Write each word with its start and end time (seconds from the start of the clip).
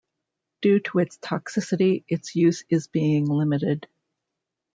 Due 0.63 0.79
to 0.79 0.97
its 0.97 1.19
toxicity, 1.19 2.03
its 2.07 2.35
use 2.35 2.63
is 2.69 2.87
being 2.87 3.27
limited. 3.27 3.87